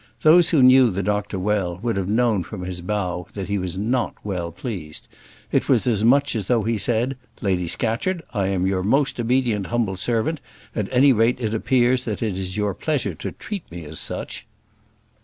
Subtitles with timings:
[0.23, 3.77] Those who knew the doctor well, would have known from his bow that he was
[3.77, 5.07] not well pleased;
[5.51, 9.67] it was as much as though he said, "Lady Scatcherd, I am your most obedient
[9.67, 10.41] humble servant;
[10.75, 14.47] at any rate it appears that it is your pleasure to treat me as such."